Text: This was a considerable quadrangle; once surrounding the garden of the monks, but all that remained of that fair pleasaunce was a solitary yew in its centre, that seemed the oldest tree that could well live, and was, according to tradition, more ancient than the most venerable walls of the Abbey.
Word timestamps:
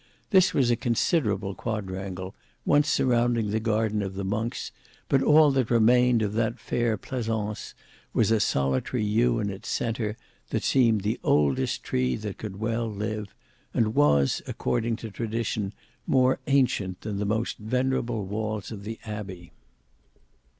This 0.31 0.51
was 0.51 0.71
a 0.71 0.75
considerable 0.75 1.53
quadrangle; 1.53 2.33
once 2.65 2.89
surrounding 2.89 3.51
the 3.51 3.59
garden 3.59 4.01
of 4.01 4.15
the 4.15 4.23
monks, 4.25 4.71
but 5.07 5.21
all 5.21 5.51
that 5.51 5.69
remained 5.69 6.23
of 6.23 6.33
that 6.33 6.59
fair 6.59 6.97
pleasaunce 6.97 7.75
was 8.11 8.31
a 8.31 8.39
solitary 8.39 9.03
yew 9.03 9.37
in 9.37 9.51
its 9.51 9.69
centre, 9.69 10.17
that 10.49 10.63
seemed 10.63 11.01
the 11.01 11.19
oldest 11.23 11.83
tree 11.83 12.15
that 12.15 12.39
could 12.39 12.59
well 12.59 12.89
live, 12.91 13.35
and 13.75 13.93
was, 13.93 14.41
according 14.47 14.95
to 14.95 15.11
tradition, 15.11 15.71
more 16.07 16.39
ancient 16.47 17.01
than 17.01 17.19
the 17.19 17.23
most 17.25 17.59
venerable 17.59 18.25
walls 18.25 18.71
of 18.71 18.83
the 18.83 18.97
Abbey. 19.05 19.51